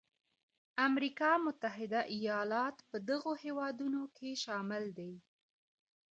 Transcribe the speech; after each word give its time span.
امریکا 0.87 1.31
متحده 1.45 1.99
ایالات 2.15 2.75
په 2.89 2.97
دغو 3.09 3.31
هېوادونو 3.43 4.01
کې 4.15 4.29
شامل 4.43 4.83
دی. 4.97 5.13